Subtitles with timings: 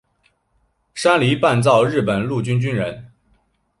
[0.95, 3.11] 山梨半造日本陆军军人。